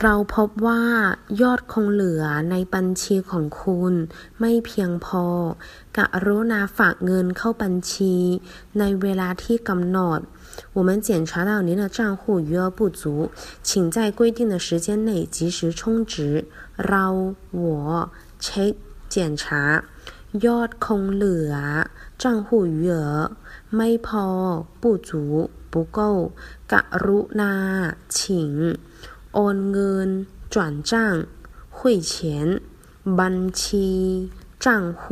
[0.00, 0.82] เราพบว่า
[1.40, 3.94] ยอดคงเหลือในบัญชีของคุณ
[4.40, 5.24] ไม่เพียงพอ
[5.96, 8.16] กรุณาฝากเงินเข้าบัญชี
[8.78, 10.20] ในเวลาที่กำหนด
[10.76, 13.30] 我们检查到您的账户余额不足，
[13.62, 16.46] 请在规定的时间内及时充值。
[16.88, 17.06] เรา
[17.62, 18.10] 我
[18.42, 18.72] เช็ค
[19.08, 19.84] 检查
[20.44, 21.54] ยอดคงเหลือ
[22.22, 23.30] 账户余额
[23.76, 24.26] ไม่พอ
[24.80, 26.32] 不足不够
[26.72, 26.74] ก
[27.04, 27.54] รุณา
[28.16, 28.18] 请
[29.34, 30.08] โอนเงิน
[30.54, 30.56] 转
[30.90, 30.92] 账
[31.76, 31.78] 汇
[32.10, 32.60] 钱
[33.18, 33.88] บัญชี
[34.64, 34.66] 账
[35.00, 35.02] 户